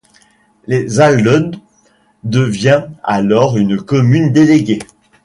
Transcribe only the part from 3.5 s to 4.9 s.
une commune déléguée.